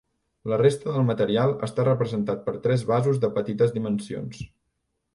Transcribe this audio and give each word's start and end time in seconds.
La 0.51 0.57
resta 0.61 0.95
del 0.95 1.05
material 1.09 1.53
està 1.69 1.87
representat 1.89 2.43
per 2.49 2.57
tres 2.67 2.89
vasos 2.95 3.23
de 3.27 3.33
petites 3.39 3.81
dimensions. 3.81 4.45